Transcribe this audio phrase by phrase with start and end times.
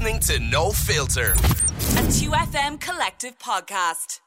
[0.00, 1.32] listening to No Filter.
[1.32, 4.20] A 2FM collective podcast.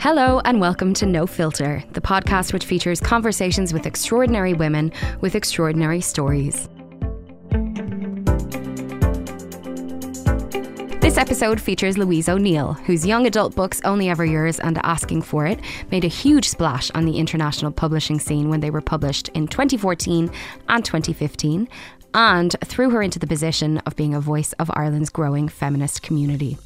[0.00, 4.90] Hello, and welcome to No Filter, the podcast which features conversations with extraordinary women
[5.20, 6.68] with extraordinary stories.
[11.14, 15.46] This episode features Louise O'Neill, whose young adult books Only Ever Yours and Asking for
[15.46, 19.46] It made a huge splash on the international publishing scene when they were published in
[19.46, 20.28] 2014
[20.68, 21.68] and 2015,
[22.14, 26.56] and threw her into the position of being a voice of Ireland's growing feminist community.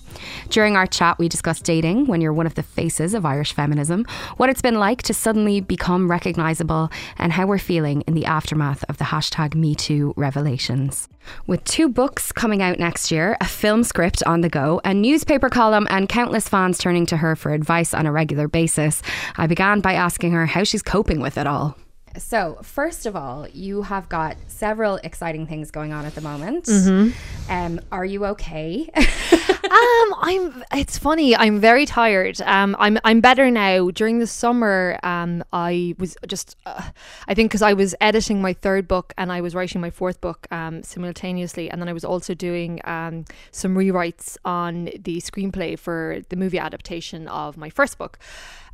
[0.49, 4.05] During our chat, we discussed dating when you're one of the faces of Irish feminism,
[4.37, 8.85] what it's been like to suddenly become recognisable, and how we're feeling in the aftermath
[8.89, 11.09] of the hashtag MeToo revelations.
[11.47, 15.49] With two books coming out next year, a film script on the go, a newspaper
[15.49, 19.03] column, and countless fans turning to her for advice on a regular basis,
[19.37, 21.77] I began by asking her how she's coping with it all.
[22.17, 26.65] So, first of all, you have got several exciting things going on at the moment.
[26.65, 27.53] Mm-hmm.
[27.53, 28.89] Um, are you okay?
[28.97, 30.65] um, I'm.
[30.75, 31.37] It's funny.
[31.37, 32.41] I'm very tired.
[32.43, 32.99] Um, I'm.
[33.05, 33.91] I'm better now.
[33.91, 36.57] During the summer, um, I was just.
[36.67, 36.83] Uh,
[37.27, 40.21] I think because I was editing my third book and I was writing my fourth
[40.21, 45.79] book um, simultaneously, and then I was also doing um, some rewrites on the screenplay
[45.79, 48.19] for the movie adaptation of my first book.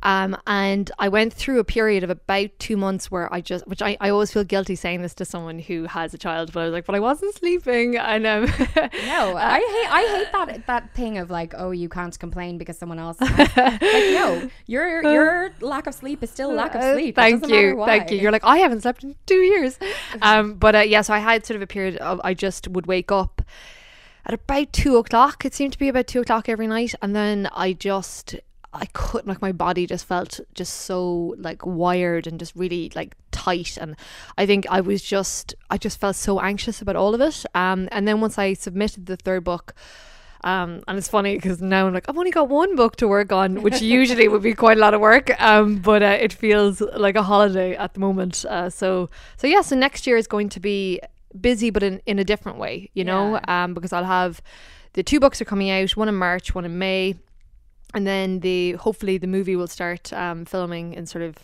[0.03, 3.81] Um, and I went through a period of about two months where I just, which
[3.81, 6.63] I, I always feel guilty saying this to someone who has a child, but I
[6.65, 7.97] was like, but I wasn't sleeping.
[7.97, 8.51] And um, no,
[9.37, 12.99] I hate, I hate that that thing of like, oh, you can't complain because someone
[12.99, 13.19] else.
[13.21, 17.17] like, no, your your lack of sleep is still lack of uh, sleep.
[17.17, 18.17] Uh, thank you, thank you.
[18.17, 19.79] You're like, I haven't slept in two years.
[20.21, 22.87] Um, but uh, yeah, so I had sort of a period of I just would
[22.87, 23.41] wake up
[24.25, 25.45] at about two o'clock.
[25.45, 28.35] It seemed to be about two o'clock every night, and then I just
[28.75, 33.15] I couldn't like my body just felt just so like wired and just really like
[33.31, 33.95] tight and
[34.37, 37.87] I think I was just I just felt so anxious about all of it um
[37.91, 39.73] and then once I submitted the third book
[40.45, 43.31] um, and it's funny because now I'm like, I've only got one book to work
[43.31, 45.31] on, which usually would be quite a lot of work.
[45.41, 48.45] Um, but uh, it feels like a holiday at the moment.
[48.45, 51.01] Uh, so, so yeah, so next year is going to be
[51.41, 53.63] busy, but in, in a different way, you know, yeah.
[53.63, 54.39] um, because I'll have
[54.93, 57.15] the two books are coming out, one in March, one in May
[57.95, 61.35] and then the hopefully the movie will start um, filming in sort of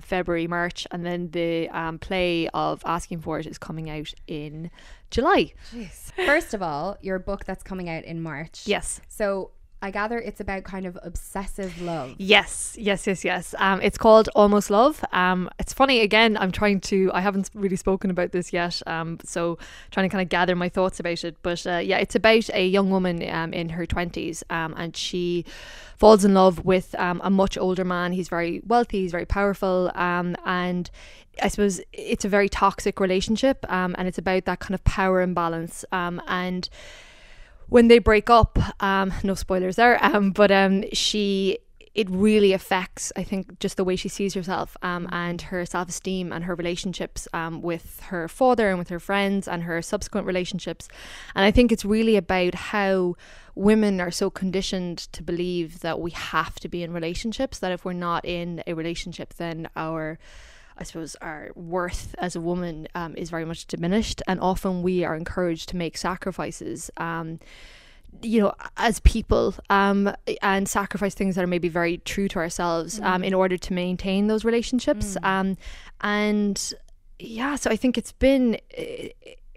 [0.00, 4.70] February, March, and then the um, play of Asking for It is coming out in
[5.10, 5.52] July.
[5.72, 6.12] Jeez.
[6.26, 8.62] First of all, your book that's coming out in March.
[8.66, 9.00] Yes.
[9.08, 12.16] So I gather it's about kind of obsessive love.
[12.18, 13.54] Yes, yes, yes, yes.
[13.58, 15.04] Um, it's called Almost Love.
[15.12, 16.36] Um, it's funny again.
[16.36, 17.12] I'm trying to.
[17.14, 18.82] I haven't really spoken about this yet.
[18.88, 19.56] Um, so
[19.92, 21.36] trying to kind of gather my thoughts about it.
[21.42, 25.44] But uh, yeah, it's about a young woman um in her twenties, um, and she
[25.96, 28.12] falls in love with um a much older man.
[28.12, 29.02] He's very wealthy.
[29.02, 29.92] He's very powerful.
[29.94, 30.90] And
[31.40, 33.64] I suppose it's a very toxic relationship.
[33.68, 35.84] And it's about that kind of power imbalance.
[35.92, 36.68] And
[37.68, 41.58] when they break up, um, no spoilers there, um, but um, she
[41.98, 45.88] it really affects, I think, just the way she sees herself um, and her self
[45.88, 50.24] esteem and her relationships um, with her father and with her friends and her subsequent
[50.24, 50.88] relationships.
[51.34, 53.16] And I think it's really about how
[53.56, 57.84] women are so conditioned to believe that we have to be in relationships, that if
[57.84, 60.20] we're not in a relationship, then our
[60.78, 65.04] I suppose, our worth as a woman um, is very much diminished, and often we
[65.04, 66.90] are encouraged to make sacrifices.
[66.96, 67.40] Um,
[68.22, 73.00] you know, as people, um, and sacrifice things that are maybe very true to ourselves,
[73.00, 73.26] um, mm.
[73.26, 75.16] in order to maintain those relationships.
[75.22, 75.26] Mm.
[75.26, 75.56] Um,
[76.00, 76.74] and
[77.18, 78.58] yeah, so I think it's been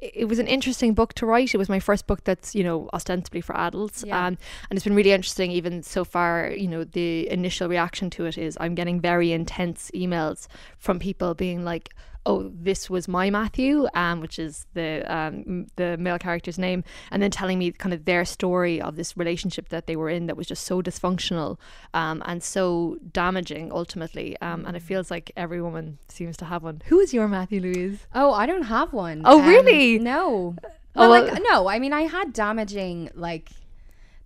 [0.01, 1.53] it was an interesting book to write.
[1.53, 4.17] It was my first book that's you know ostensibly for adults, yeah.
[4.17, 4.38] um,
[4.69, 5.51] and it's been really interesting.
[5.51, 9.91] Even so far, you know, the initial reaction to it is I'm getting very intense
[9.94, 10.47] emails
[10.78, 11.94] from people being like,
[12.26, 17.22] oh, this was my Matthew, um, which is the um, the male character's name, and
[17.22, 20.38] then telling me kind of their story of this relationship that they were in that
[20.38, 21.58] was just so dysfunctional
[21.94, 24.38] um, and so damaging ultimately.
[24.42, 26.81] Um, and it feels like every woman seems to have one.
[26.86, 28.06] Who is your Matthew Louise?
[28.13, 29.22] Oh, I don't have one.
[29.25, 29.98] Oh, really?
[29.98, 30.56] Um, no.
[30.94, 33.50] Well, oh, well, like no, I mean I had damaging like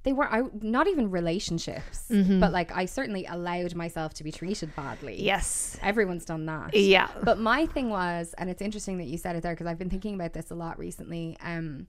[0.05, 2.39] they were I, not even relationships, mm-hmm.
[2.39, 5.21] but like I certainly allowed myself to be treated badly.
[5.21, 6.75] Yes, everyone's done that.
[6.75, 9.79] Yeah, but my thing was, and it's interesting that you said it there because I've
[9.79, 11.37] been thinking about this a lot recently.
[11.41, 11.87] Um,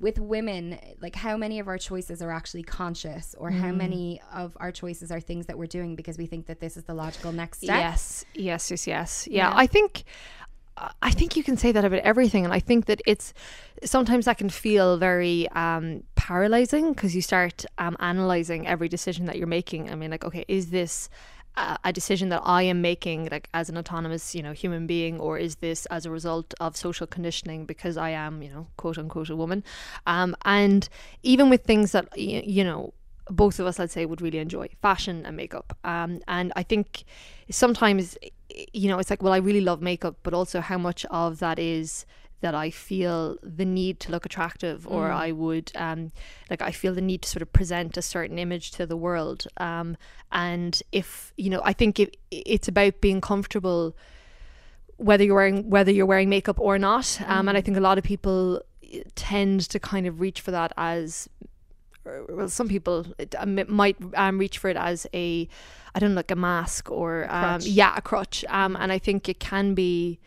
[0.00, 3.58] with women, like how many of our choices are actually conscious, or mm.
[3.58, 6.76] how many of our choices are things that we're doing because we think that this
[6.76, 7.78] is the logical next step?
[7.78, 9.28] Yes, yes, yes, yes.
[9.30, 9.56] Yeah, yeah.
[9.56, 10.04] I think
[10.76, 13.34] I think you can say that about everything, and I think that it's
[13.84, 19.36] sometimes that can feel very um, paralyzing because you start um, analyzing every decision that
[19.36, 19.90] you're making.
[19.90, 21.10] I mean, like, okay, is this
[21.56, 25.38] a, decision that I am making, like as an autonomous, you know, human being, or
[25.38, 29.30] is this as a result of social conditioning because I am, you know, quote unquote
[29.30, 29.62] a woman?
[30.06, 30.88] Um, and
[31.22, 32.94] even with things that you know,
[33.30, 35.76] both of us, I'd say, would really enjoy fashion and makeup.
[35.84, 37.04] Um, and I think
[37.50, 38.16] sometimes,
[38.72, 41.58] you know, it's like, well, I really love makeup, but also how much of that
[41.58, 42.06] is
[42.40, 45.14] that I feel the need to look attractive, or Mm.
[45.14, 46.10] I would um,
[46.50, 49.46] like I feel the need to sort of present a certain image to the world.
[49.58, 49.96] Um,
[50.32, 53.96] and if you know, I think it, it's about being comfortable,
[54.96, 57.20] whether you're wearing whether you're wearing makeup or not.
[57.26, 58.60] Um, and I think a lot of people
[59.14, 61.28] tend to kind of reach for that as
[62.04, 65.48] well, some people it, um, it might um, reach for it as a,
[65.94, 67.66] I don't know, like a mask or um, crutch.
[67.66, 68.44] yeah, a crutch.
[68.48, 70.18] Um, and I think it can be.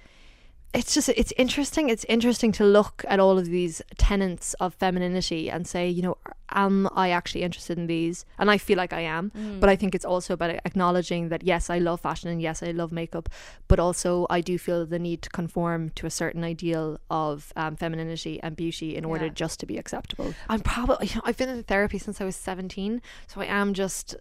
[0.75, 1.89] It's just it's interesting.
[1.89, 6.17] It's interesting to look at all of these tenets of femininity and say, you know,
[6.49, 8.25] am I actually interested in these?
[8.37, 9.31] And I feel like I am.
[9.61, 12.71] But I think it's also about acknowledging that yes, I love fashion and yes, I
[12.71, 13.29] love makeup,
[13.67, 17.75] but also I do feel the need to conform to a certain ideal of um,
[17.77, 19.31] femininity and beauty in order Yeah.
[19.33, 20.33] just to be acceptable.
[20.49, 23.73] I'm probably you know, I've been in therapy since I was 17, so I am
[23.73, 24.15] just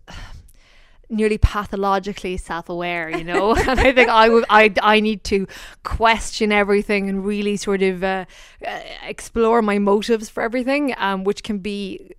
[1.10, 3.54] nearly pathologically self-aware you know?
[3.68, 5.46] And i think i would i i need to
[5.82, 8.24] question everything and really sort of uh,
[8.66, 12.12] uh, explore my motives for everything um which can be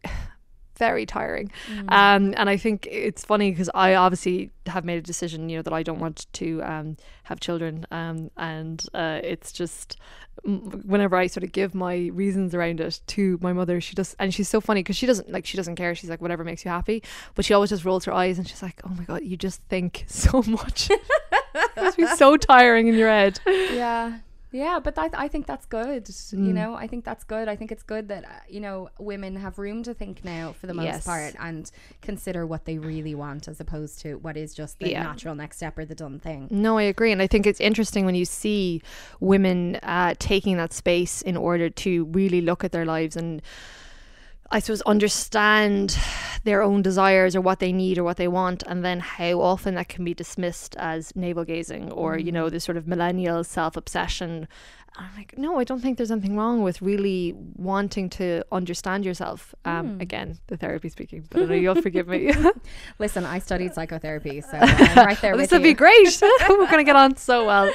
[0.77, 1.51] very tiring.
[1.89, 5.61] Um and i think it's funny because i obviously have made a decision you know
[5.61, 7.85] that i don't want to um have children.
[7.91, 9.97] Um and uh it's just
[10.43, 14.33] whenever i sort of give my reasons around it to my mother she does and
[14.33, 15.95] she's so funny because she doesn't like she doesn't care.
[15.95, 17.01] She's like whatever makes you happy.
[17.35, 19.61] But she always just rolls her eyes and she's like oh my god you just
[19.69, 20.89] think so much.
[20.89, 21.01] It
[21.77, 23.39] must be so tiring in your head.
[23.45, 24.19] Yeah
[24.51, 26.53] yeah but I, I think that's good you Mm.
[26.53, 29.57] know i think that's good i think it's good that uh, you know women have
[29.57, 31.03] room to think now for the most Yes.
[31.05, 31.69] part and
[32.01, 35.03] consider what they really want as opposed to what is just the Yeah.
[35.03, 37.11] natural next step or the done thing No, I agree.
[37.11, 38.81] And I think it's interesting when you see
[39.19, 43.41] women uh, taking that space in order to really look at their lives and
[44.51, 45.97] I suppose understand
[46.43, 49.75] their own desires or what they need or what they want, and then how often
[49.75, 52.51] that can be dismissed as navel gazing or, you know, mm.
[52.51, 54.47] this sort of millennial self obsession.
[54.97, 59.53] I'm like, no, I don't think there's anything wrong with really wanting to understand yourself.
[59.65, 62.33] Um, Again, the therapy speaking, but I know you'll forgive me.
[62.99, 66.21] listen i studied psychotherapy so i'm right there this would be great.
[66.49, 67.71] We're going to get on so well.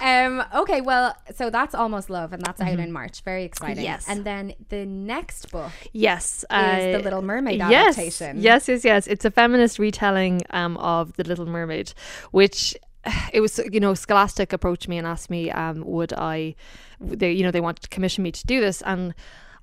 [0.00, 0.42] Um.
[0.54, 0.80] Okay.
[0.80, 3.22] Well, so that's almost love, and that's out in March.
[3.22, 3.76] Very exciting.
[3.76, 3.84] Mm-hmm.
[3.84, 4.06] Yes.
[4.08, 8.40] And then the next book Yes, is uh, the Little Mermaid yes, adaptation.
[8.40, 9.06] Yes, yes, yes.
[9.06, 11.92] It's a feminist retelling um, of The Little Mermaid,
[12.30, 12.76] which
[13.32, 16.54] it was, you know, Scholastic approached me and asked me, um, would I,
[17.00, 19.14] they, you know, they wanted to commission me to do this, and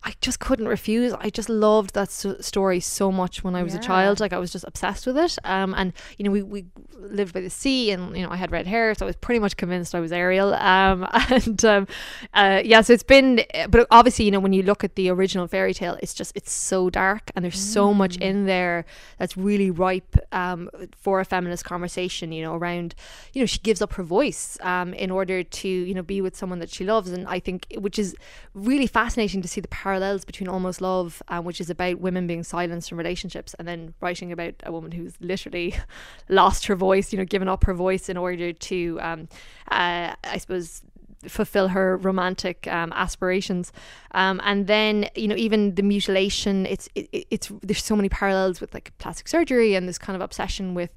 [0.03, 1.13] I just couldn't refuse.
[1.13, 4.19] I just loved that story so much when I was a child.
[4.19, 5.37] Like I was just obsessed with it.
[5.43, 6.65] Um, and you know, we, we
[6.97, 9.39] lived by the sea, and you know, I had red hair, so I was pretty
[9.39, 10.55] much convinced I was Ariel.
[10.55, 11.87] Um, and um,
[12.33, 13.41] uh, yeah, so it's been.
[13.69, 16.51] But obviously, you know, when you look at the original fairy tale, it's just it's
[16.51, 18.85] so dark, and there's so much in there
[19.19, 22.31] that's really ripe um, for a feminist conversation.
[22.31, 22.95] You know, around
[23.33, 26.35] you know, she gives up her voice um, in order to you know be with
[26.35, 28.15] someone that she loves, and I think which is
[28.55, 32.43] really fascinating to see the parallels between Almost Love, um, which is about women being
[32.43, 35.75] silenced from relationships, and then writing about a woman who's literally
[36.29, 39.27] lost her voice, you know, given up her voice in order to, um,
[39.69, 40.81] uh, I suppose,
[41.27, 43.73] fulfill her romantic um, aspirations.
[44.13, 48.09] Um, and then you know even the mutilation it's it, it- it's there's so many
[48.09, 50.89] parallels with like plastic surgery and this kind of obsession with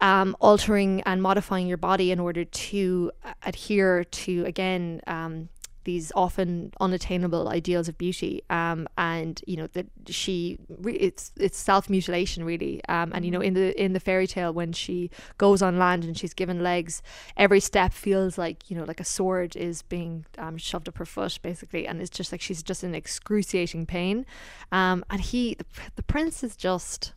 [0.00, 5.48] um, altering and modifying your body in order to uh, adhere to again um,
[5.88, 11.56] these often unattainable ideals of beauty um, and you know that she re- it's it's
[11.56, 15.10] self mutilation really um, and you know in the in the fairy tale when she
[15.38, 17.02] goes on land and she's given legs
[17.38, 21.06] every step feels like you know like a sword is being um, shoved up her
[21.06, 24.26] foot basically and it's just like she's just in excruciating pain.
[24.70, 25.64] Um, and he the,
[25.96, 27.12] the prince is just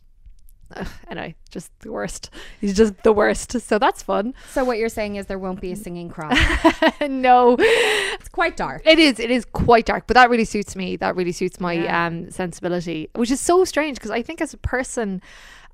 [0.76, 4.88] uh, anyway just the worst he's just the worst so that's fun So what you're
[4.88, 6.38] saying is there won't be a singing cross.
[7.08, 8.82] no it's quite dark.
[8.84, 9.18] It is.
[9.18, 10.96] It is quite dark, but that really suits me.
[10.96, 12.06] That really suits my Yeah.
[12.06, 15.20] um, sensibility, which is so strange because I think as a person,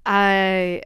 [0.09, 0.81] uh,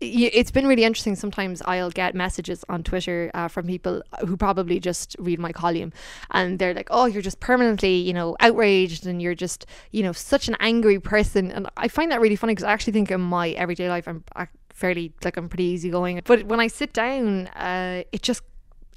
[0.00, 1.14] it's been really interesting.
[1.14, 5.92] Sometimes I'll get messages on Twitter uh, from people who probably just read my column,
[6.32, 10.10] and they're like, "Oh, you're just permanently, you know, outraged, and you're just, you know,
[10.10, 13.20] such an angry person." And I find that really funny because I actually think in
[13.20, 14.24] my everyday life I'm
[14.70, 18.42] fairly like I'm pretty easygoing, but when I sit down, uh, it just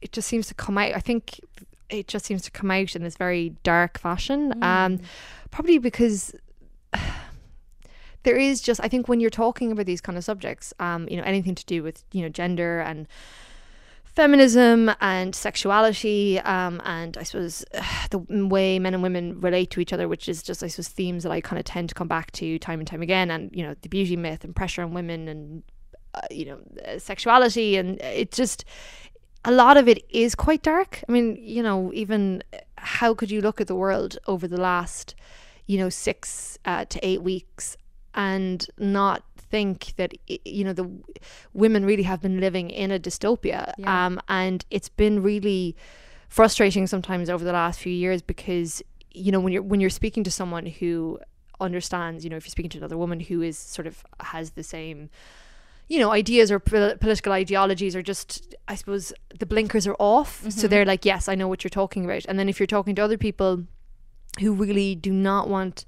[0.01, 0.95] it just seems to come out.
[0.95, 1.39] I think
[1.91, 4.63] it just seems to come out in this very dark fashion.
[4.63, 4.99] Um,
[5.51, 6.33] probably because
[8.23, 11.17] there is just I think when you're talking about these kind of subjects, um, you
[11.17, 13.07] know, anything to do with you know gender and
[14.03, 17.63] feminism and sexuality, um, and I suppose
[18.09, 21.23] the way men and women relate to each other, which is just I suppose themes
[21.23, 23.63] that I kind of tend to come back to time and time again, and you
[23.63, 25.63] know the beauty myth and pressure on women and
[26.13, 28.65] uh, you know uh, sexuality, and it just
[29.45, 31.03] a lot of it is quite dark.
[31.07, 32.43] I mean, you know, even
[32.77, 35.15] how could you look at the world over the last,
[35.65, 37.77] you know, six uh, to eight weeks
[38.19, 40.87] and not think that you know the
[41.53, 44.05] women really have been living in a dystopia, yeah.
[44.05, 45.75] um, and it's been really
[46.27, 50.23] frustrating sometimes over the last few years because you know when you're when you're speaking
[50.25, 51.17] to someone who
[51.61, 54.63] understands, you know, if you're speaking to another woman who is sort of has the
[54.63, 55.09] same
[55.87, 60.41] you know, ideas or political ideologies are just, I suppose, the blinkers are off.
[60.41, 60.51] Mm-hmm.
[60.51, 62.25] So they're like, yes, I know what you're talking about.
[62.27, 63.63] And then if you're talking to other people
[64.39, 65.85] who really do not want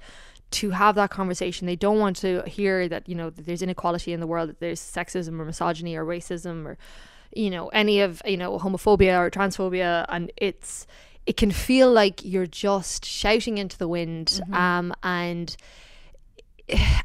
[0.52, 4.14] to have that conversation, they don't want to hear that, you know, that there's inequality
[4.14, 6.78] in the world, that there's sexism or misogyny or racism or,
[7.34, 10.06] you know, any of, you know, homophobia or transphobia.
[10.10, 10.86] And it's,
[11.26, 14.54] it can feel like you're just shouting into the wind mm-hmm.
[14.54, 15.56] um, and,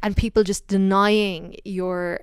[0.03, 2.21] and people just denying your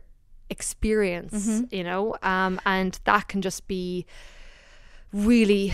[0.49, 1.75] experience, mm-hmm.
[1.75, 4.05] you know, um, and that can just be
[5.13, 5.71] really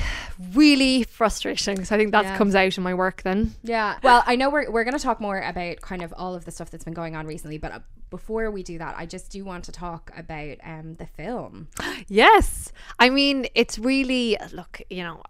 [0.54, 1.84] really frustrating.
[1.86, 2.38] So i think that yeah.
[2.38, 3.56] comes out in my work then.
[3.64, 3.98] Yeah.
[4.04, 6.52] Well i know we're, we're going to talk more about kind of all of the
[6.52, 7.80] stuff that's been going on recently but uh,
[8.10, 11.68] before we do that i just do want to talk about um the film.
[12.08, 12.72] Yes.
[12.98, 15.22] I mean it's really look you know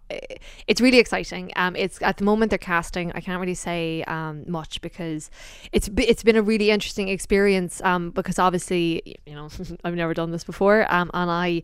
[0.66, 1.52] it's really exciting.
[1.56, 5.30] Um it's at the moment they're casting i can't really say um much because
[5.72, 9.48] it's it's been a really interesting experience um because obviously you know
[9.84, 11.62] i've never done this before um and i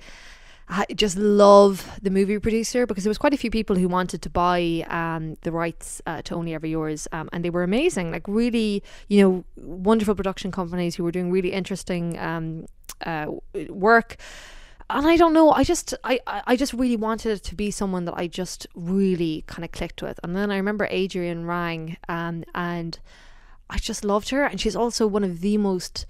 [0.68, 4.20] I just love the movie producer because there was quite a few people who wanted
[4.22, 8.10] to buy um, the rights uh, to Only Ever Yours, um, and they were amazing.
[8.10, 12.66] Like really, you know, wonderful production companies who were doing really interesting um,
[13.04, 13.26] uh,
[13.68, 14.16] work.
[14.88, 18.04] And I don't know, I just I, I just really wanted it to be someone
[18.04, 20.20] that I just really kind of clicked with.
[20.22, 22.96] And then I remember Adrienne rang um, and
[23.68, 24.44] I just loved her.
[24.44, 26.06] And she's also one of the most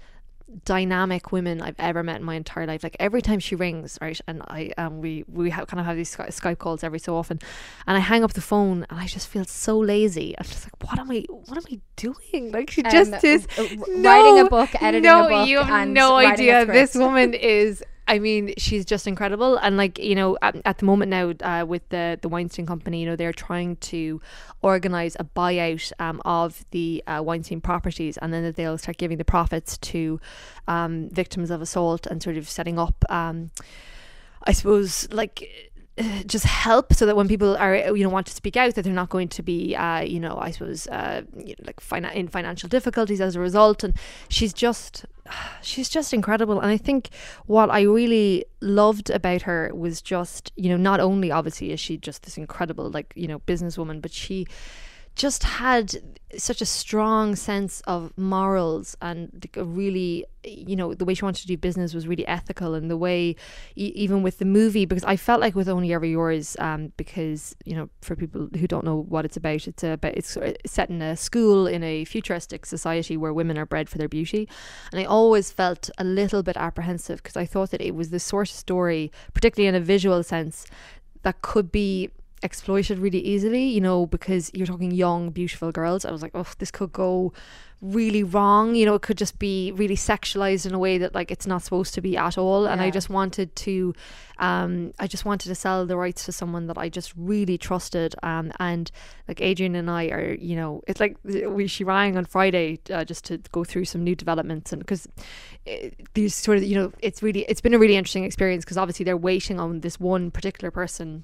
[0.65, 2.83] dynamic women I've ever met in my entire life.
[2.83, 5.95] Like every time she rings, right, and I um we we have, kind of have
[5.95, 7.39] these Skype calls every so often,
[7.85, 10.35] and I hang up the phone and I just feel so lazy.
[10.37, 11.25] I'm just like, what am I?
[11.29, 12.51] What am I doing?
[12.51, 15.47] Like she um, just is uh, no, writing a book, editing no, a book.
[15.47, 16.65] you have no idea.
[16.65, 19.57] This woman is I mean, she's just incredible.
[19.57, 23.01] And like you know, at, at the moment now uh, with the the Weinstein Company,
[23.01, 24.21] you know, they're trying to
[24.61, 29.25] organize a buyout um, of the uh, Weinstein properties, and then they'll start giving the
[29.25, 30.19] profits to
[30.67, 33.03] um, victims of assault and sort of setting up.
[33.09, 33.51] Um,
[34.43, 35.73] I suppose like
[36.25, 38.93] just help so that when people are you know want to speak out that they're
[38.93, 42.27] not going to be uh, you know I suppose uh, you know, like fina- in
[42.27, 43.83] financial difficulties as a result.
[43.83, 43.93] And
[44.29, 45.05] she's just
[45.61, 46.59] she's just incredible.
[46.59, 47.09] And I think
[47.45, 51.97] what I really loved about her was just you know not only obviously is she
[51.97, 54.47] just this incredible like you know businesswoman but she
[55.17, 55.95] just had
[56.37, 61.47] such a strong sense of morals and really you know the way she wanted to
[61.47, 63.35] do business was really ethical and the way
[63.75, 67.75] even with the movie because I felt like with Only Ever Yours um, because you
[67.75, 71.15] know for people who don't know what it's about it's about it's set in a
[71.15, 74.47] school in a futuristic society where women are bred for their beauty.
[74.91, 78.19] And I always felt a little bit apprehensive because I thought that it was the
[78.19, 80.65] sort of story particularly in a visual sense
[81.23, 82.11] that could be
[82.43, 86.05] exploited really easily, you know, because you're talking young, beautiful girls.
[86.05, 87.33] I was like, oh, this could go
[87.81, 88.75] really wrong.
[88.75, 91.63] You know, it could just be really sexualized in a way that like it's not
[91.63, 92.65] supposed to be at all.
[92.65, 92.73] Yeah.
[92.73, 93.93] And I just wanted to,
[94.37, 98.15] um, I just wanted to sell the rights to someone that I just really trusted.
[98.21, 98.91] Um, and
[99.27, 103.03] like Adrienne and I are, you know, it's like we she rang on Friday uh,
[103.03, 105.07] just to go through some new developments and because
[105.65, 108.77] eh, these sort of, you know, it's really it's been a really interesting experience because
[108.77, 111.23] obviously they're waiting on this one particular person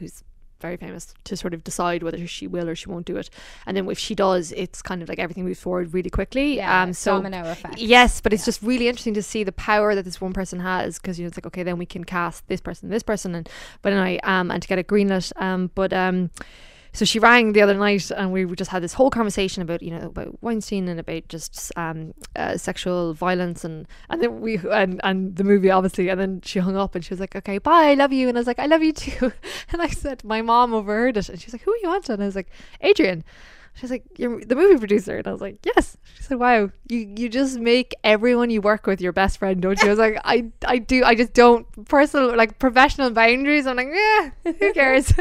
[0.00, 0.24] who's
[0.60, 3.30] very famous to sort of decide whether she will or she won't do it.
[3.66, 6.56] And then if she does, it's kind of like everything moves forward really quickly.
[6.56, 7.78] Yeah, um, so domino effect.
[7.78, 8.46] Yes, but it's yeah.
[8.46, 11.28] just really interesting to see the power that this one person has because you know
[11.28, 13.48] it's like okay, then we can cast this person, this person, and
[13.82, 15.32] but anyway, um, and to get it greenlit.
[15.40, 16.30] Um, but um
[16.92, 19.90] so she rang the other night and we just had this whole conversation about you
[19.90, 25.00] know about Weinstein and about just um, uh, sexual violence and and then we and
[25.04, 26.08] and the movie obviously.
[26.08, 28.28] And then she hung up and she was like okay bye I love you.
[28.28, 29.32] And I was like I love you too.
[29.72, 31.28] And I said my mom overheard it.
[31.28, 32.14] And she was like who are you on to?
[32.14, 32.50] And I was like
[32.84, 33.24] Adrienne
[33.74, 36.98] She's like, "You're the movie producer," and I was like, "Yes." She said, "Wow, you
[37.16, 40.18] you just make everyone you work with your best friend, don't you?" I was like,
[40.24, 41.02] "I I do.
[41.04, 45.14] I just don't personal like professional boundaries." I'm like, "Yeah, who cares?"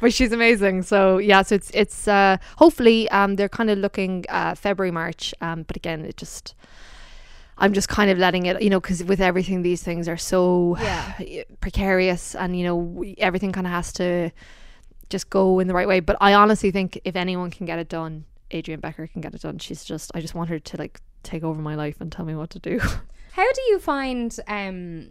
[0.00, 0.82] but she's amazing.
[0.82, 5.32] So yeah, so it's it's uh, hopefully um they're kind of looking uh, February March.
[5.40, 6.54] Um, but again, it just.
[7.58, 10.76] I'm just kind of letting it, you know, because with everything, these things are so
[10.80, 11.44] Yeah.
[11.60, 14.30] precarious, and you know, we, everything kind of has to
[15.12, 16.00] just go in the right way.
[16.00, 19.42] But I honestly think if anyone can get it done, Adrienne Becker can get it
[19.42, 19.58] done.
[19.58, 22.34] She's just, I just want her to like take over my life and tell me
[22.34, 22.80] what to do.
[23.32, 25.10] How do you find um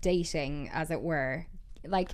[0.00, 1.46] dating, as it were?
[1.86, 2.10] Like,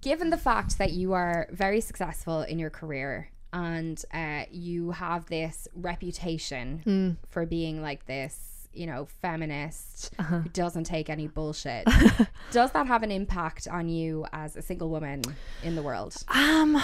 [0.00, 5.26] given the fact that you are very successful in your career and uh, you have
[5.26, 11.86] this reputation for being like this, you know, feminist who doesn't take any bullshit,
[12.50, 15.22] does that have an impact on you as a single woman
[15.62, 16.14] in the world?
[16.28, 16.80] Um,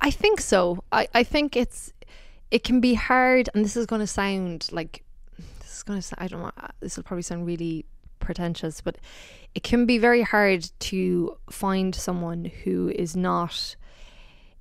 [0.00, 0.82] I think so.
[0.92, 1.92] I, I think it's
[2.50, 5.02] it can be hard, and this is going to sound like
[5.60, 6.14] this is going to.
[6.18, 6.52] I don't know.
[6.80, 7.86] This will probably sound really
[8.20, 8.96] pretentious, but
[9.54, 13.76] it can be very hard to find someone who is not.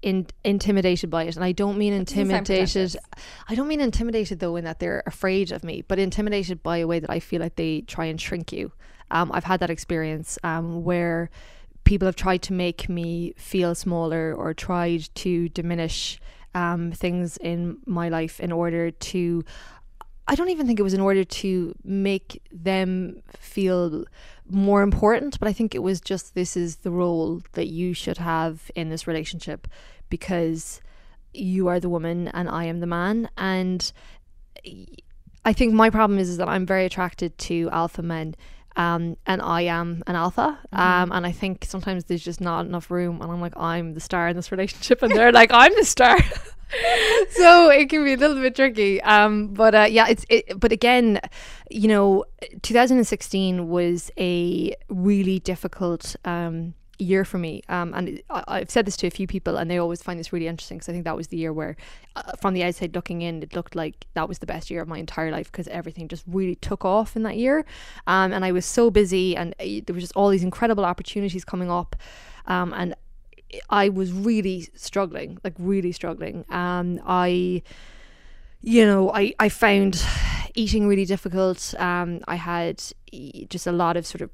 [0.05, 2.95] In, intimidated by it and I don't mean intimidated.
[3.49, 6.85] I don't mean intimidated though in that they're afraid of me but intimidated by a
[6.85, 8.71] way that I feel like they try and shrink you
[9.09, 11.31] um, I've had that experience um, where
[11.85, 16.19] people have tried to make me feel smaller or tried to diminish
[16.53, 19.43] um, things in my life in order to
[20.27, 24.05] I don't even think it was in order to make them feel
[24.49, 28.17] more important, but I think it was just this is the role that you should
[28.17, 29.67] have in this relationship
[30.09, 30.81] because
[31.33, 33.29] you are the woman and I am the man.
[33.37, 33.91] And
[35.43, 38.35] I think my problem is, is that I'm very attracted to alpha men.
[38.77, 40.59] Um, and I am an alpha.
[40.73, 43.21] Um, and I think sometimes there's just not enough room.
[43.21, 45.01] And I'm like, I'm the star in this relationship.
[45.01, 46.17] And they're like, I'm the star.
[47.31, 49.01] so it can be a little bit tricky.
[49.01, 51.21] Um, but uh, yeah, it's it, but again,
[51.69, 52.25] you know,
[52.61, 57.61] 2016 was a really difficult um, year for me.
[57.69, 60.31] Um, and I, I've said this to a few people, and they always find this
[60.31, 61.75] really interesting because I think that was the year where,
[62.15, 64.87] uh, from the outside looking in, it looked like that was the best year of
[64.87, 67.65] my entire life because everything just really took off in that year.
[68.07, 71.45] Um, and I was so busy, and uh, there was just all these incredible opportunities
[71.45, 71.95] coming up.
[72.47, 72.95] Um, and
[73.69, 76.45] I was really struggling, like really struggling.
[76.49, 77.61] Um, I,
[78.61, 80.03] you know, I, I found
[80.55, 81.73] eating really difficult.
[81.79, 82.81] Um, I had
[83.49, 84.29] just a lot of sort of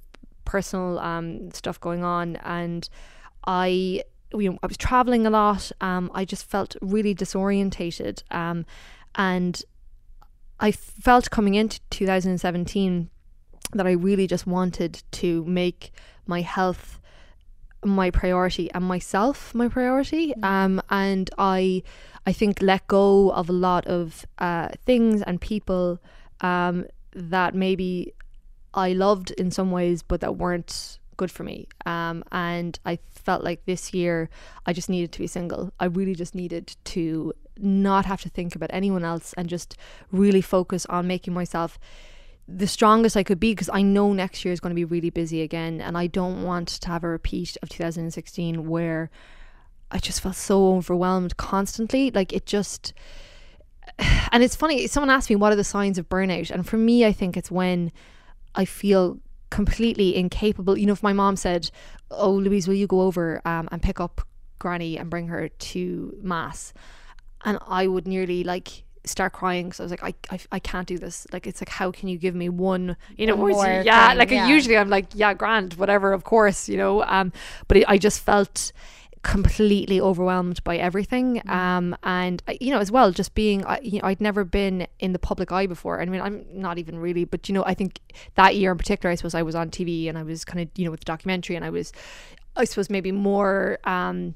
[0.51, 2.89] personal um, stuff going on, and
[3.47, 5.71] I, you know, I was traveling a lot.
[5.79, 8.23] Um, I just felt really disorientated.
[8.31, 8.65] Um,
[9.15, 9.63] and
[10.59, 13.09] I felt coming into 2017
[13.73, 15.91] that I really just wanted to make
[16.25, 16.99] my health
[17.83, 21.81] my priority and myself my priority um and i
[22.27, 25.99] i think let go of a lot of uh things and people
[26.41, 26.85] um
[27.15, 28.13] that maybe
[28.73, 31.67] i loved in some ways but that weren't good for me.
[31.85, 34.29] Um and i felt like this year
[34.65, 35.71] i just needed to be single.
[35.79, 39.77] I really just needed to not have to think about anyone else and just
[40.11, 41.77] really focus on making myself
[42.47, 45.09] the strongest I could be because I know next year is going to be really
[45.09, 49.09] busy again and I don't want to have a repeat of 2016 where
[49.89, 52.11] I just felt so overwhelmed constantly.
[52.11, 52.93] Like it just
[54.31, 57.05] and it's funny someone asked me what are the signs of burnout and for me
[57.05, 57.91] I think it's when
[58.55, 60.77] I feel completely incapable.
[60.77, 61.71] You know if my mom said
[62.09, 64.21] oh Louise will you go over um, and pick up
[64.59, 66.73] granny and bring her to mass?
[67.43, 70.87] And I would nearly like start crying because I was like I, I I can't
[70.87, 71.25] do this.
[71.33, 74.17] Like it's like how can you give me one you know One more yeah thing,
[74.17, 74.47] like yeah.
[74.47, 77.33] usually I'm like yeah grand whatever of course you know um
[77.67, 78.71] but it, I just felt
[79.23, 81.49] completely overwhelmed by everything Mm.
[81.51, 85.13] um and you know as well just being I, you know I'd never been in
[85.13, 87.99] the public eye before I mean I'm not even really but you know I think
[88.35, 90.69] that year in particular I suppose I was on TV and I was kind of
[90.75, 91.93] you know with the documentary and I was
[92.55, 94.33] I suppose maybe more um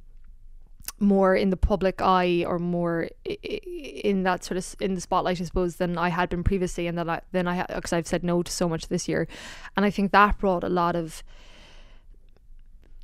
[0.99, 5.43] more in the public eye or more in that sort of in the spotlight, I
[5.43, 8.41] suppose, than I had been previously, and that I then I because I've said no
[8.43, 9.27] to so much this year,
[9.75, 11.21] and I think that brought a lot of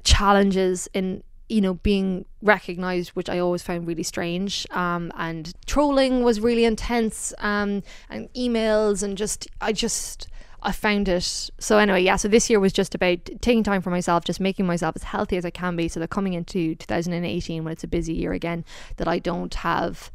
[0.04, 6.24] challenges in you know being recognized which i always found really strange um and trolling
[6.24, 10.28] was really intense um and emails and just i just
[10.64, 11.50] i found it.
[11.60, 14.66] So anyway yeah so this year was just about taking time for myself just making
[14.66, 15.88] myself as healthy as i can be.
[15.88, 18.64] So that coming into 2018 when it's a busy year again
[18.98, 20.12] that i don't have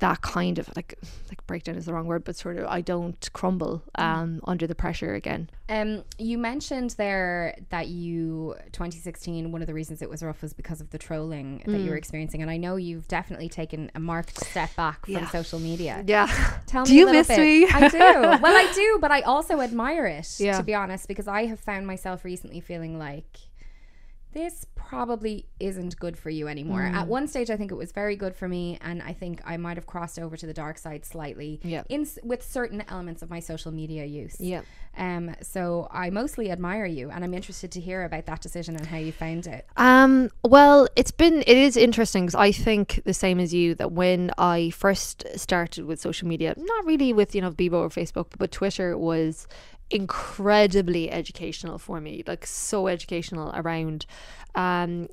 [0.00, 0.94] that kind of like
[1.28, 4.74] like breakdown is the wrong word, but sort of I don't crumble um under the
[4.74, 5.48] pressure again.
[5.68, 9.50] Um, you mentioned there that you 2016.
[9.52, 11.84] One of the reasons it was rough was because of the trolling that Mm.
[11.84, 15.28] you were experiencing, and I know you've definitely taken a marked step back from Yeah.
[15.30, 16.02] social media.
[16.06, 16.26] Yeah.
[16.66, 17.38] Tell Do me you a little miss bit.
[17.38, 17.66] me?
[17.72, 17.98] I do.
[18.42, 20.28] Well, I do, but I also admire it.
[20.38, 20.58] Yeah.
[20.58, 23.38] To be honest, because I have found myself recently feeling like
[24.34, 26.80] this probably isn't good for you anymore.
[26.80, 26.94] Mm.
[26.94, 29.56] At one stage, I think it was very good for me, and I think I
[29.56, 31.60] might have crossed over to the dark side slightly.
[31.62, 31.84] Yeah.
[31.88, 34.36] In with certain elements of my social media use.
[34.40, 34.62] Yeah.
[34.96, 35.34] Um.
[35.40, 38.98] So I mostly admire you, and I'm interested to hear about that decision and how
[38.98, 39.66] you found it.
[39.76, 43.92] Um, well, it's been it is interesting because I think the same as you that
[43.92, 48.32] when I first started with social media, not really with you know Bebo or Facebook,
[48.36, 49.46] but Twitter was
[49.94, 54.06] incredibly educational for me, like so educational around
[54.54, 55.08] um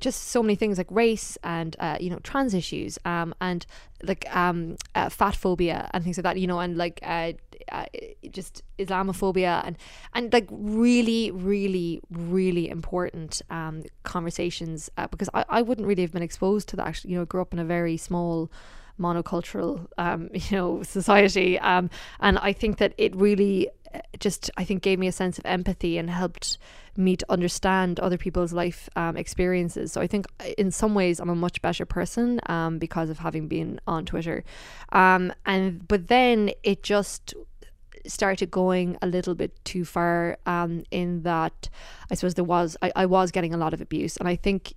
[0.00, 3.66] just so many things like race and uh, you know trans issues um and
[4.02, 7.32] like um uh, fat phobia and things like that you know and like uh,
[7.70, 7.84] uh,
[8.30, 9.76] just Islamophobia and
[10.14, 16.12] and like really really really important um conversations uh, because I, I wouldn't really have
[16.12, 18.50] been exposed to that actually you know grew up in a very small
[18.98, 24.64] monocultural um you know society um and I think that it really uh, just I
[24.64, 26.58] think gave me a sense of empathy and helped
[26.96, 29.92] me to understand other people's life um, experiences.
[29.92, 33.18] So I think uh, in some ways I'm a much better person um, because of
[33.18, 34.44] having been on Twitter.
[34.92, 37.34] Um, and but then it just
[38.06, 41.68] started going a little bit too far um, in that
[42.10, 44.16] I suppose there was I, I was getting a lot of abuse.
[44.16, 44.74] And I think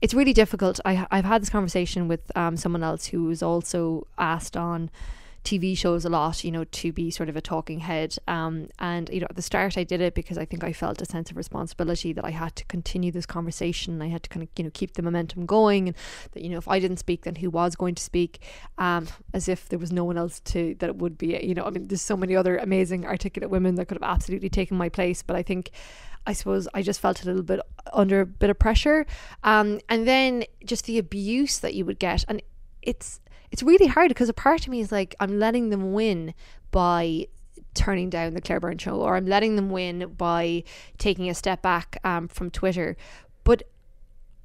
[0.00, 0.80] it's really difficult.
[0.84, 4.90] I, I've had this conversation with um, someone else who was also asked on
[5.44, 8.16] TV shows a lot, you know, to be sort of a talking head.
[8.26, 11.00] Um, and you know, at the start, I did it because I think I felt
[11.00, 14.02] a sense of responsibility that I had to continue this conversation.
[14.02, 15.96] I had to kind of, you know, keep the momentum going, and
[16.32, 18.42] that you know, if I didn't speak, then who was going to speak?
[18.78, 21.38] Um, as if there was no one else to that it would be.
[21.42, 24.48] You know, I mean, there's so many other amazing, articulate women that could have absolutely
[24.48, 25.70] taken my place, but I think.
[26.26, 27.58] I suppose I just felt a little bit
[27.90, 29.06] under a bit of pressure,
[29.44, 32.42] um, and then just the abuse that you would get, and
[32.82, 36.34] it's it's really hard because a part of me is like I'm letting them win
[36.70, 37.26] by
[37.74, 40.64] turning down the Claire Byrne show or I'm letting them win by
[40.98, 42.96] taking a step back um, from Twitter.
[43.44, 43.62] But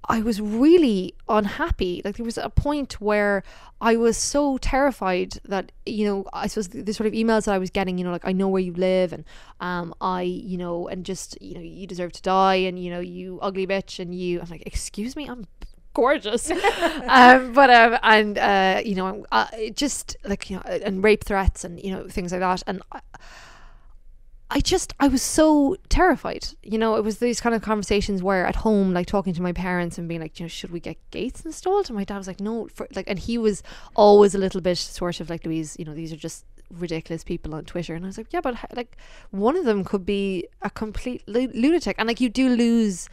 [0.10, 2.02] I was really unhappy.
[2.04, 3.44] Like there was a point where
[3.80, 7.54] I was so terrified that you know I suppose the, the sort of emails that
[7.54, 9.24] I was getting you know like I know where you live and
[9.62, 13.00] um I you know and just you know you deserve to die and you know
[13.00, 15.48] you ugly bitch and you I'm like excuse me I'm
[15.94, 16.50] gorgeous
[17.08, 21.64] um but um and uh you know uh, just like you know and rape threats
[21.64, 23.00] and you know things like that and I,
[24.54, 26.50] I just I was so terrified.
[26.62, 29.52] You know, it was these kind of conversations where at home, like talking to my
[29.52, 31.90] parents and being like, you know, should we get gates installed?
[31.90, 33.64] And my dad was like, no, for like, and he was
[33.96, 35.76] always a little bit sort of like Louise.
[35.80, 37.96] You know, these are just ridiculous people on Twitter.
[37.96, 38.96] And I was like, yeah, but like
[39.32, 43.10] one of them could be a complete lu- lunatic, and like you do lose.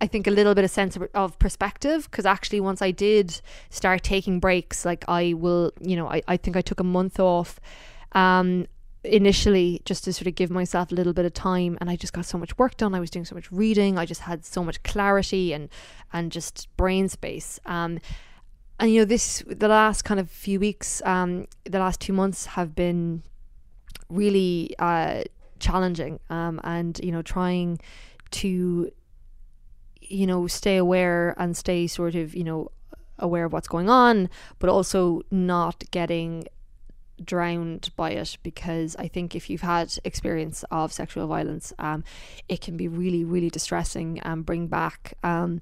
[0.00, 4.02] I think a little bit of sense of, perspective because actually once I did start
[4.02, 7.60] taking breaks, like I will, you know, I, I think I took a month off
[8.12, 8.66] um,
[9.04, 12.12] initially just to sort of give myself a little bit of time and I just
[12.12, 12.94] got so much work done.
[12.94, 13.98] I was doing so much reading.
[13.98, 15.68] I just had so much clarity and
[16.12, 17.60] and just brain space.
[17.66, 17.98] Um,
[18.78, 22.46] and you know this the last kind of few weeks, um, the last two months
[22.46, 23.22] have been
[24.08, 25.22] really uh,
[25.58, 27.78] challenging um, and you know trying
[28.30, 28.90] to
[30.10, 32.70] you know stay aware and stay sort of you know
[33.18, 36.44] aware of what's going on but also not getting
[37.22, 42.02] drowned by it because I think if you've had experience of sexual violence um
[42.48, 45.60] it can be really really distressing and bring back um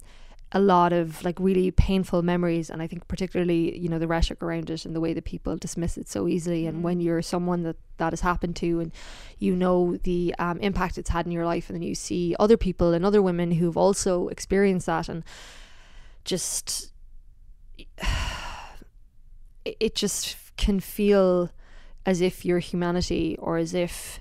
[0.52, 4.42] a lot of like really painful memories and I think particularly you know the rhetoric
[4.42, 7.64] around it and the way that people dismiss it so easily and when you're someone
[7.64, 8.92] that that has happened to and
[9.38, 12.56] you know the um, impact it's had in your life and then you see other
[12.56, 15.22] people and other women who've also experienced that and
[16.24, 16.92] just
[19.64, 21.50] it, it just can feel
[22.06, 24.20] as if your humanity or as if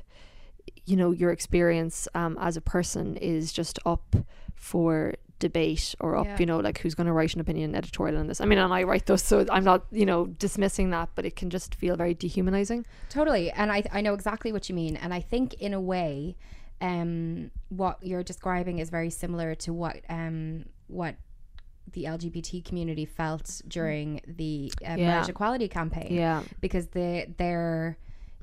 [0.85, 4.13] you know your experience um, as a person is just up
[4.55, 6.37] for debate or up Yeah.
[6.39, 8.73] you know like who's going to write an opinion editorial on this i mean and
[8.73, 11.95] i write those so i'm not you know dismissing that but it can just feel
[11.95, 13.51] very dehumanizing Totally.
[13.51, 14.95] And I, I know exactly what you mean.
[14.97, 16.35] And I think, in a way,
[16.81, 21.15] um, what you're describing is very similar to what um, what
[21.93, 25.07] the LGBT community felt during the uh, Yeah.
[25.07, 26.13] marriage equality campaign.
[26.13, 27.97] yeah Because the their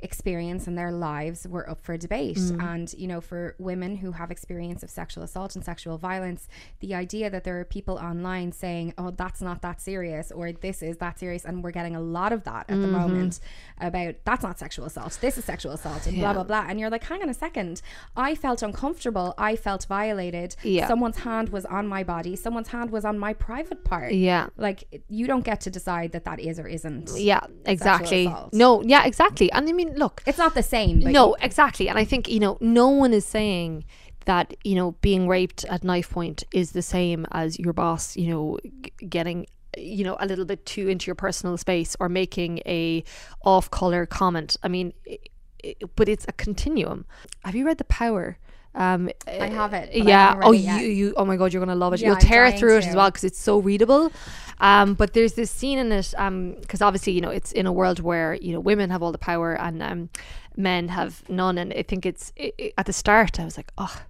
[0.04, 2.36] experience and their lives were up for debate.
[2.36, 2.62] Mm.
[2.62, 6.46] And, you know, for women who have experience of sexual assault and sexual violence,
[6.80, 10.82] the idea that there are people online saying, oh, that's not that serious or this
[10.82, 11.44] is that serious.
[11.44, 12.92] And we're getting a lot of that at the Mm-hmm.
[12.92, 13.40] moment
[13.80, 16.66] about that's not sexual assault, this is sexual assault, and blah, blah, blah.
[16.68, 17.80] And you're like, hang on a second.
[18.14, 19.34] I felt uncomfortable.
[19.38, 20.54] I felt violated.
[20.62, 20.86] Yeah.
[20.86, 24.12] Someone's hand was on my body, someone's hand was on my private part.
[24.12, 24.48] Yeah.
[24.56, 27.10] Like, you don't get to decide that that is or isn't.
[27.16, 28.32] Yeah, exactly.
[28.52, 29.50] No, yeah, exactly.
[29.50, 31.00] And I mean, look, It's not the same.
[31.00, 31.88] No, exactly.
[31.88, 33.84] And I think, you know, no one is saying
[34.26, 38.28] that, you know, being raped at knife point is the same as your boss, you
[38.30, 42.58] know, g- getting you know a little bit too into your personal space or making
[42.64, 43.02] a
[43.44, 45.18] off color comment i mean i
[45.64, 47.04] i but it's a continuum
[47.44, 48.38] have you read the power
[48.74, 49.90] um I have it.
[49.94, 50.40] I yeah.
[50.42, 52.00] oh you you oh my god you're gonna love it.
[52.00, 54.12] Yeah, you'll tear through it as well because it's so readable.
[54.60, 57.72] Um but there's this scene in it um because obviously you know it's in a
[57.72, 60.08] world where you know women have all the power and um
[60.56, 61.58] men have none.
[61.58, 64.02] And i think it's i i at the start i was like oh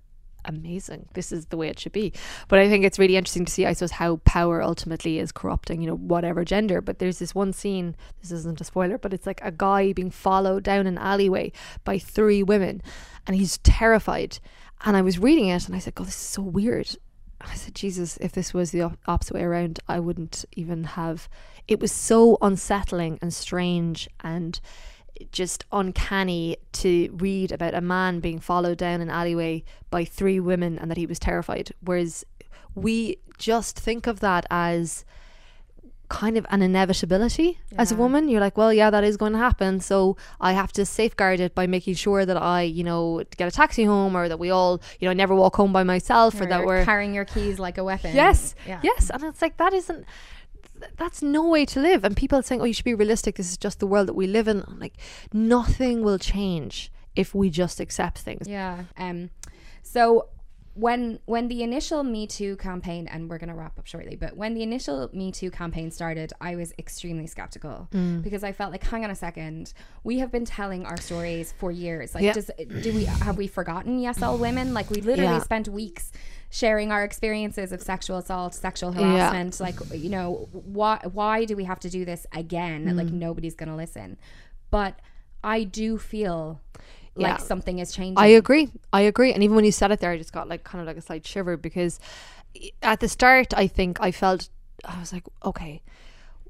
[0.44, 1.08] amazing.
[1.14, 2.12] This is the way it should be.
[2.48, 5.80] But i think it's really interesting to see i suppose how power ultimately is corrupting
[5.80, 6.80] you know whatever gender.
[6.80, 10.10] But there's this one scene this isn't a spoiler but it's like a guy being
[10.10, 11.52] followed down an alleyway
[11.84, 12.82] by three women
[13.26, 14.38] and he's terrified.
[14.84, 16.96] And i was reading it and i said god this is so weird.
[17.40, 21.28] I said, Jesus, if this was the opposite way around, I wouldn't even have.
[21.68, 24.58] It was so unsettling and strange and
[25.30, 30.78] just uncanny to read about a man being followed down an alleyway by three women
[30.78, 31.72] and that he was terrified.
[31.80, 32.24] Whereas
[32.74, 35.04] we just think of that as
[36.08, 38.28] kind of an inevitability as a woman.
[38.28, 39.80] You're like, well, yeah, that is going to happen.
[39.80, 43.50] So I have to safeguard it by making sure that I, you know, get a
[43.50, 46.46] taxi home or that we all, you know, never walk home by myself or, Or
[46.48, 46.84] that we're.
[46.84, 48.14] carrying your keys like a weapon.
[48.14, 48.54] Yes.
[48.66, 48.80] Yeah.
[48.82, 49.10] Yes.
[49.10, 50.04] And it's like, that isn't.
[50.80, 52.04] Th- That's no way to live.
[52.04, 53.36] And people saying, oh, you should be realistic.
[53.36, 54.62] This is just the world that we live in.
[54.66, 54.94] I'm like,
[55.32, 58.48] nothing will change if we just accept things.
[58.48, 58.84] Yeah.
[58.96, 59.30] Um.
[59.82, 60.28] So
[60.76, 64.54] when when the initial Me Too campaign, and we're gonna wrap up shortly, but when
[64.54, 68.22] the initial Me Too campaign started, I was extremely skeptical Mm.
[68.22, 71.70] because I felt like, hang on a second, we have been telling our stories for
[71.70, 72.12] years.
[72.14, 72.32] Like, Yeah.
[72.32, 72.50] does
[72.82, 74.00] do we have we forgotten?
[74.00, 74.74] Yes, all women.
[74.74, 75.38] Like, we literally Yeah.
[75.42, 76.10] spent weeks
[76.54, 79.58] sharing our experiences of sexual assault, sexual harassment.
[79.58, 82.96] Like, you know, why why do we have to do this again?
[82.96, 83.14] Like, Mm.
[83.14, 84.16] nobody's gonna listen.
[84.70, 84.94] But
[85.42, 86.60] I do feel
[87.16, 88.18] like something is changing.
[88.18, 88.70] I agree.
[88.92, 89.32] I agree.
[89.32, 91.00] And even when you said it there, I just got like kind of like a
[91.00, 91.98] slight shiver because
[92.82, 94.48] at the start, I think I felt,
[94.84, 95.82] I was like, okay,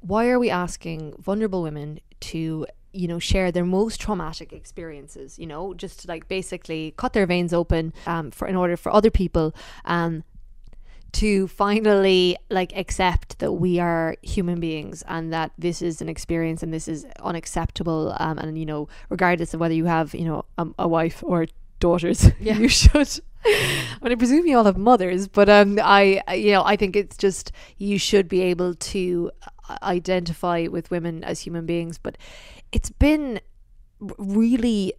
[0.00, 5.46] why are we asking vulnerable women to, you know, share their most traumatic experiences, you
[5.46, 9.10] know, just to like basically cut their veins open um, for in order for other
[9.10, 9.54] people
[9.84, 10.22] um,
[11.12, 16.62] to finally like accept that we are human beings and that this is an experience
[16.62, 20.44] and this is unacceptable um, and you know regardless of whether you have you know
[20.58, 21.46] a, a wife or
[21.78, 22.58] daughters yeah.
[22.58, 26.52] you should I mean, I presume you all have mothers, but um, I, I- you
[26.52, 29.30] know, I think it's just you should be able to
[29.68, 31.98] uh, identify with women as human beings.
[31.98, 32.16] But
[32.74, 33.40] it's been
[34.18, 34.92] really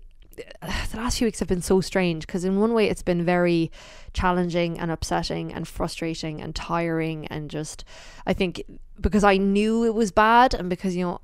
[0.61, 3.71] the last few weeks have been so strange because in one way it's been very
[4.13, 7.83] challenging and upsetting and frustrating and tiring and just
[8.25, 8.63] I think
[8.99, 11.21] because I knew it was bad and because you know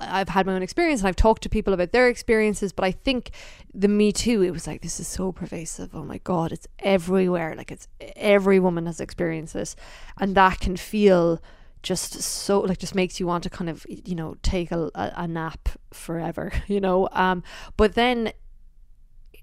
[0.00, 2.92] I've had my own experience and I've talked to people about their experiences but I
[2.92, 3.30] think
[3.72, 5.94] the me too it was like this is so pervasive.
[5.94, 7.54] Oh my god it's everywhere.
[7.54, 9.76] Like it's every woman has experienced this.
[10.18, 11.40] And that can feel
[11.82, 15.12] just so like just makes you want to kind of you know take a, a,
[15.16, 17.08] a nap forever you know?
[17.12, 17.42] Um
[17.76, 18.32] but then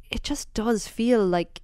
[0.10, 1.62] it just does feel like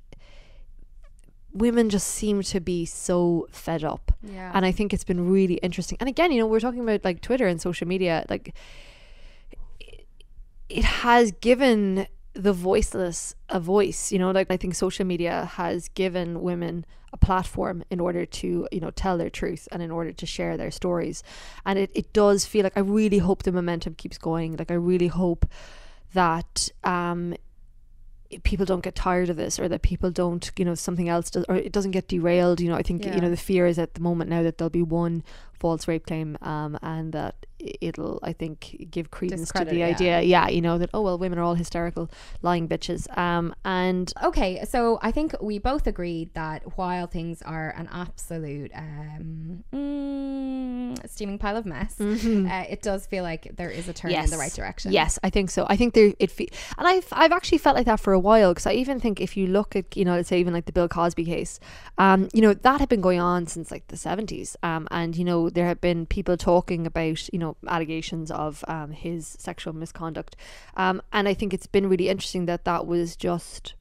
[1.53, 4.11] women just seem to be so fed up.
[4.21, 4.51] Yeah.
[4.53, 5.97] and i think it's been really interesting.
[5.99, 8.53] And again you know we're talking about like twitter and social media like
[9.79, 10.05] it,
[10.67, 14.31] it has given the voiceless a voice you know?
[14.31, 18.91] Like i think social media has given women a platform in order to you know
[19.03, 21.23] tell their truth and in order to share their stories.
[21.65, 24.49] And it, it does feel like i really hope the momentum keeps going.
[24.57, 25.43] Like i really hope
[26.13, 27.33] that um
[28.43, 31.45] people don't get tired of this or that people don't you know something else does
[31.49, 33.93] or it doesn't get derailed you know i think you know the fear is at
[33.93, 38.33] the moment now that there'll be one false rape claim um and that it'll i
[38.33, 39.85] think give credence to the yeah.
[39.87, 42.09] idea yeah you know that oh well women are all hysterical
[42.41, 47.73] lying bitches um and okay, so I think we both agreed that while things are
[47.77, 49.63] an absolute um,
[51.07, 54.37] steaming pile of mess, uh, it does feel like there is a turn in the
[54.37, 54.91] right direction.
[54.91, 55.65] Yes, I think so.
[55.69, 58.51] I think there it fe- and I've I've actually felt like that for a while
[58.53, 60.71] because I even think if you look at you know let's say even like the
[60.71, 61.59] Bill Cosby case,
[61.97, 65.25] um, you know that had been going on since like the seventies, um, and you
[65.25, 70.35] know there have been people talking about you know allegations of um his sexual misconduct,
[70.77, 73.73] um, and I think it's been really interesting that that was just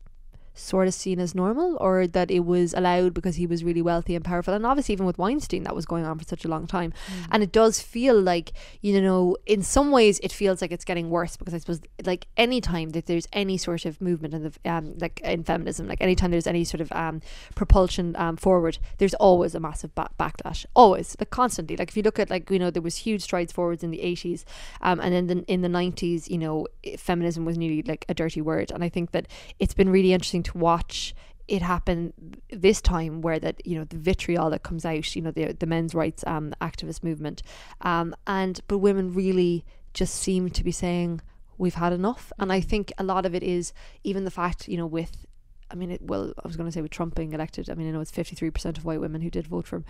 [0.55, 4.15] sort of seen as normal or that it was allowed because he was really wealthy
[4.15, 6.67] and powerful and obviously even with Weinstein that was going on for such a long
[6.67, 6.93] time.
[7.31, 11.11] And it does feel like you know in some ways it feels like it's getting
[11.11, 14.71] worse because I suppose like any time that there's any sort of movement in the
[14.71, 17.21] um like in feminism like anytime there's any sort of um
[17.55, 20.65] propulsion um forward there's always a massive ba- backlash.
[20.75, 21.17] Always.
[21.19, 21.77] Like constantly.
[21.77, 23.99] Like if you look at like you know there was huge strides forwards in the
[23.99, 24.45] 80s
[24.83, 26.67] um and then the, in the 90s you know
[26.99, 29.27] feminism was nearly like a dirty word and I think that
[29.59, 31.15] it's been really interesting to watch
[31.47, 32.13] it happen
[32.51, 35.67] this time where that you know the vitriol that comes out you know the the
[35.67, 37.43] men's rights um activist movement
[37.83, 41.21] um and but women really just seem to be saying
[41.59, 44.79] we've had enough and i think a lot of it is even the fact you
[44.79, 45.27] know with
[45.71, 47.69] I mean, it, well, I was going to say with Trump being elected.
[47.69, 49.77] I mean, I know it's fifty three percent of white women who did vote for
[49.77, 49.85] him.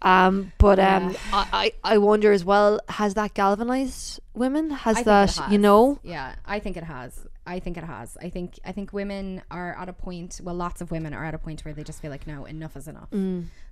[0.00, 4.70] Um, but um, I, I I wonder as well, has that galvanized women?
[4.70, 6.00] Has I that it you know?
[6.02, 7.26] Yeah, I think it has.
[7.46, 8.16] I think it has.
[8.20, 10.40] I think I think women are at a point.
[10.42, 12.76] Well, lots of women are at a point where they just feel like, no, enough
[12.76, 13.08] is enough.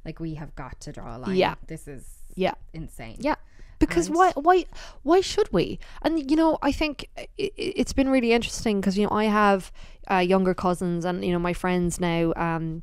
[0.05, 1.31] Like we have got to draw a line.
[1.37, 1.39] Mm.
[1.39, 1.55] Yeah.
[1.67, 2.05] this is
[2.35, 2.55] Yeah.
[2.73, 3.17] insane.
[3.21, 3.37] Yeah.
[3.79, 4.65] Because And- why why
[5.03, 5.79] why should we?
[6.03, 9.25] And you know, I think i i- it's been really interesting because you know I
[9.25, 9.71] have
[10.11, 12.33] uh, younger cousins and you know my friends now.
[12.37, 12.83] Um,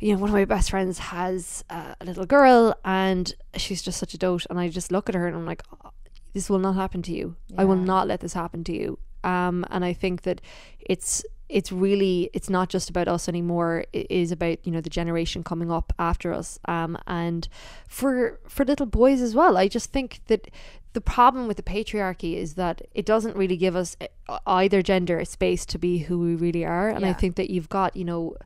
[0.00, 3.98] you know, one of my best friends has uh, a little girl and she's just
[3.98, 4.46] such a dote.
[4.48, 5.90] And I just look at her and I'm like, "Oh,
[6.34, 7.34] this will not happen to you.
[7.56, 8.98] I will not let this happen to you.
[9.24, 10.40] Um, and I think that
[10.80, 13.84] it's it's really it's not just about us anymore.
[13.92, 16.58] It is about you know the generation coming up after us.
[16.66, 17.48] Um, and
[17.88, 19.56] for for little boys as well.
[19.56, 20.50] I just think that
[20.92, 24.06] the problem with the patriarchy is that it doesn't really give us e-
[24.46, 26.88] either gender a space to be who we really are.
[26.88, 28.36] And I think that you've got you know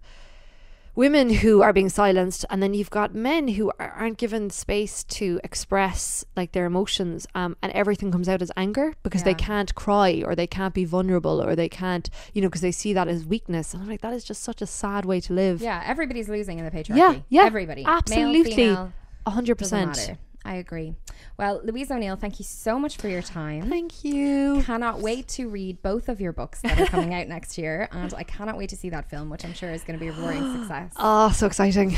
[0.95, 5.05] women who are being silenced and then you've got men who are, aren't given space
[5.05, 9.75] to express like their emotions um, and everything comes out as anger because they can't
[9.75, 13.09] cry or they can't be vulnerable or they can't you know because they see that
[13.09, 15.83] as weakness and i'm like that is just such a sad way to live Yeah,
[15.87, 16.97] everybody's losing in the patriarchy.
[16.97, 18.57] Yeah, yeah, everybody, absolutely.
[18.57, 18.93] Male, female,
[19.27, 20.19] A 100% doesn't matter.
[20.45, 20.95] I agree.
[21.39, 23.69] Well, Louise O'Neill, thank you so much for your time.
[23.69, 27.57] thank you Cannot wait to read both of your books that are coming out next
[27.59, 30.05] year, and I cannot wait to see that film, which I'm sure is going to
[30.05, 30.93] be a roaring success.
[30.97, 31.95] oh so exciting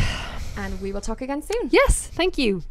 [0.56, 1.70] And we will talk again soon.
[1.72, 2.62] yes thank you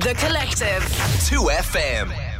[0.00, 0.82] The Collective.
[1.30, 2.33] 2FM.